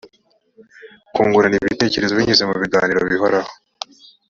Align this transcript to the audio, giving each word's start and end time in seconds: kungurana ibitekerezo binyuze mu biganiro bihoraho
kungurana 1.13 1.55
ibitekerezo 1.57 2.13
binyuze 2.13 2.43
mu 2.49 2.55
biganiro 2.61 2.99
bihoraho 3.09 3.51